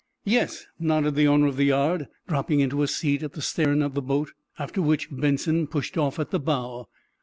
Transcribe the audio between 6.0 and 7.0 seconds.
at the bow.